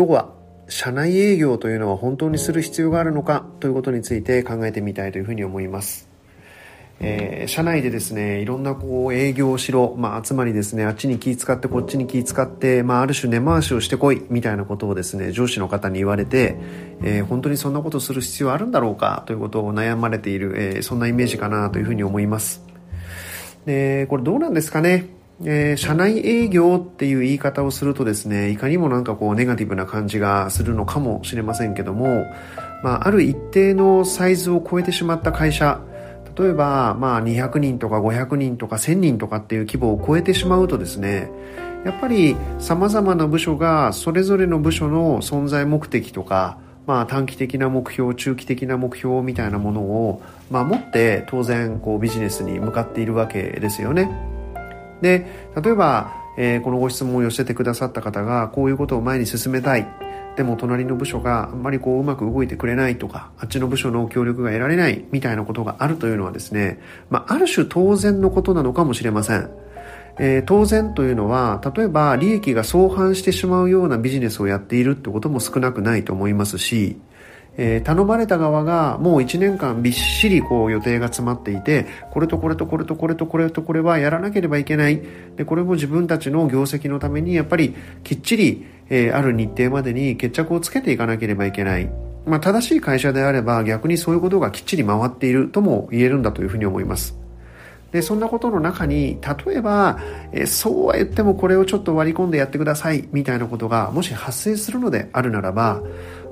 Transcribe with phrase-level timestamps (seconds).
[0.00, 0.30] 今日は
[0.66, 6.08] 社内営業というのは本当にする必要があるのかということについて考えてみたいというふうに思います。
[7.00, 16.56] えー、社内でですねいろんなこう営業をしろ、まあ、つまりですねあっちに気使ってこっちに気使って、まあ、ある種根回しをしてこいみたいなことをですね上司の方に言われて、
[17.02, 22.62] えー、本当にそんなことする必要あるんだろうかということを悩まれている、えー、そんなイメージかなというふうに思います
[23.66, 25.19] でこれどうなんですかね？
[25.42, 32.26] えー、社内営業っていう言い方をするとですねいかにもなんかこうネガティブな感じがするのかもしれませんけども、
[32.82, 35.80] まあ、ある一定のサイズを超えてしまった会社
[36.36, 41.30] 例えば、まあ、200人とか500人とか1000人とかっていう規模を超えてしまうとですね
[41.86, 54.29] やっぱり様々な部署がそれぞれの部署の存在目的とか、まあ、短期的な目標中期的な目標みたいなものを、ま、持って当然こうビジネスに向かっているわけですよね。
[55.00, 55.26] で
[55.62, 59.86] 例えば、えー、このご質問を寄せてくださった方がこういうことを前に進めたい
[60.36, 66.80] でも隣の部署があんまりこううまく動いてくれないとか、あっちの部署の協力が得られないみたいなことがあるというのはですね、
[67.10, 69.50] まあ、ある種当然のことなのかもしれません。
[70.18, 76.96] えー、当然というのは、例えば利益が相反してしまうようなビジネスをやっているってことも少なくないと思いますし、
[77.56, 85.02] えー、頼まれた側がもう1年間びっしりこう予定が詰まっていてこれとこれとこれとこれとこれとこれはやらなければいけない
[85.36, 91.90] でこれも自分たちの業績のためにやっぱりきっちり、えー、ある日程までに決着をつけていかなければいけない
[92.26, 97.20] まあ、正しい会社であれば逆にそういうことがきっちり回っているとも言えるんだというふうに思います。
[97.92, 99.98] で、そんなことの中に、例えば、
[100.32, 105.82] えそうは言ってもこれをちょっと割り込んでやってくださいみたいなことがもし発生するのであるならば、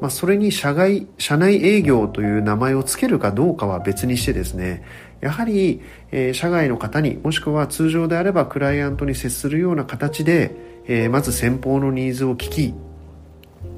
[0.00, 4.84] まあ、それに社外、社内営業という名前を付けるかどうかは別にしてですね、
[5.24, 10.54] やはり、えー、社外の方にもしくは通常であればクライアントに接するような形で、
[10.86, 12.74] えー、まず先方のニーズを聞き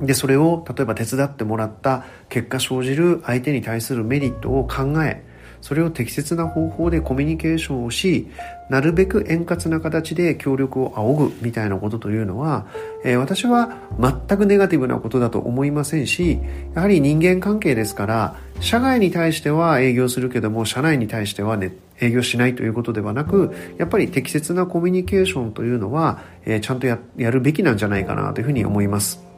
[0.00, 5.24] でそれを例えば手伝ってもらった結果生じる相手に対するメリットを考え
[5.60, 8.28] それを適切な方法でコミュニケーションをし
[8.70, 12.66] なるべく円滑な形で協力を仰ぐみたいなことというのは、
[13.04, 16.38] えー、私は全くネガティブなことだと思いませんし
[16.74, 29.28] やはり人間関係ですから社外に対しては営業するけども社内に対してはね営業しないということではなくやっぱり適切なコミュニケーションというのは、えー、ちゃんとやるべきなんじゃないかなというふうに思います。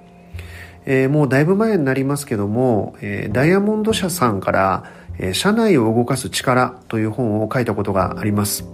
[0.86, 4.84] えー、もうだいぶ前になりますけども、えー、ダイヤモンド社さんから、
[5.20, 8.64] え、社内を動かす力という本を書いたことがあります。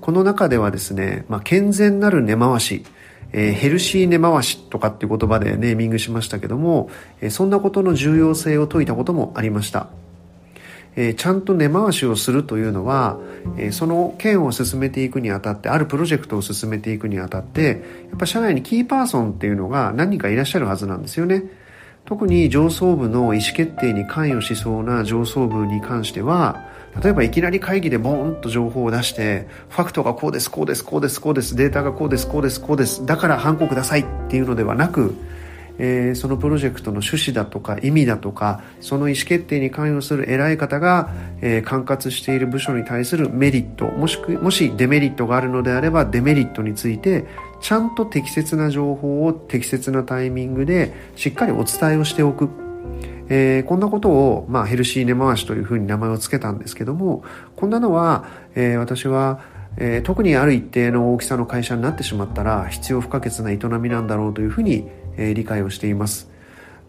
[0.00, 2.84] この中ではですね、まあ、健全なる根回し、
[3.32, 6.90] えー、ヘルシー根回しとかっていう言葉でネーミングしましたけども、
[7.20, 9.88] え、そんなことの重要性を説いたこともありました。
[10.96, 13.18] え、ちゃんと根回しをするというのは、
[13.56, 21.44] え、その件を進めていくにあたってあるプロジェクトを進めていくにあたってやっぱ社内にキーパーソンっていうのが何人かいらっしゃるはずなんですよね
[22.06, 26.62] 特に上層部の意思決定に関与しそうな上層部に関しては
[27.02, 35.14] 例えばいきなり会議でボーンと情報を出してファクトがこうですこうですこうですこうですデータがこうですこうですこうですだから反抗くださいっていうのではなく
[35.78, 41.10] えー、そのプロジェクトの趣旨だとか意味だとかその意思決定に関与する偉い方が、
[41.40, 47.26] えー、管轄している部署に対するメリットもしくもしデメリットがあるのであればデメリットについて
[47.64, 52.48] ちゃんと適切な情報を適切なタイミングでしっかりお伝えをしておく。
[53.30, 57.24] えー、こんなことを、まあ、ヘルシー根回しというふうに名前を付けたんですけども
[57.56, 59.40] こんなのは、えー、私は
[59.76, 64.86] えー、特にある一定の大きさの会社になってしまったら必要不可欠な営みなんだろうというふうに
[65.16, 66.28] えー、理解をしています。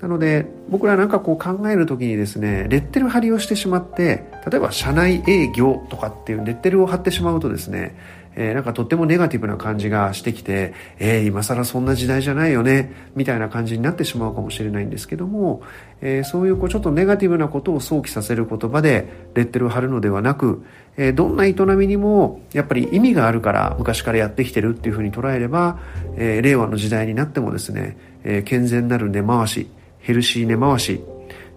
[0.02, 7.98] なので僕らなんかこう考える時にですねレッテル貼りをしてしまって例えば社内営業とかっていうレッテルを貼ってしまうとですね、
[8.36, 15.62] えー、なんかとってもネガティブな感じがしてきてえー、今更そんな時代じゃないよねみたいな感じになってしまうかもしれないんですけども、
[16.02, 20.64] えー、そういうこうちょっとネガティブなことを想起させる言葉でレッテルを貼るのではなく、
[20.98, 25.80] えどんな営みにもやっぱり意味があるから昔からやってきてるっていうふうに捉えれば、
[26.18, 29.70] え令和の時代になってもですねえー、健全なる根回し、
[30.00, 31.02] ヘルシー根回し、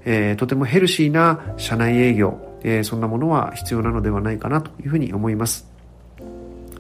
[0.05, 5.67] えー、とてもヘルシーな社内営業、え、そんなものは必要なのではないかなというふうに思います。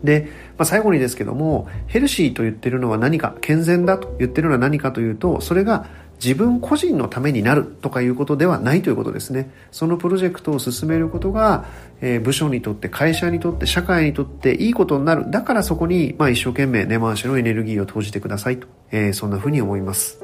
[0.02, 5.86] で、まあ、最後にですけども、ヘルシーと言ってるのは何か、健全だと言ってるのは何かというと、それが
[6.22, 9.50] 自分個人のためになるとかいうことではないということですね。
[9.70, 11.66] そのプロジェクトを進めることが、
[12.00, 15.30] えー、部署にとって、会社にとって、社会にとっていいことになる。
[15.30, 20.20] だからそこに、まあ、一生懸命根回しのエネルギーを投じてくださいと、えー、そんなふうに思います。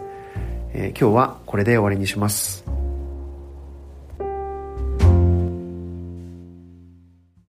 [0.72, 2.83] えー、今日はこれで終わりにします。